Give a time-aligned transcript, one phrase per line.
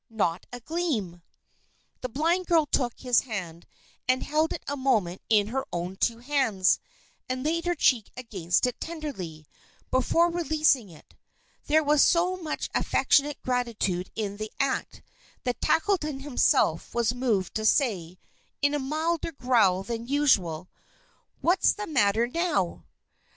[0.09, 1.21] Not a gleam!"
[2.01, 3.67] The blind girl took his hand,
[4.07, 6.79] and held it a moment in her own two hands,
[7.29, 9.45] and laid her cheek against it tenderly,
[9.91, 11.13] before releasing it.
[11.67, 15.03] There was so much affectionate gratitude in the act,
[15.43, 18.17] that Tackleton himself was moved to say,
[18.59, 20.67] in a milder growl than usual:
[21.41, 22.85] "What's the matter now?"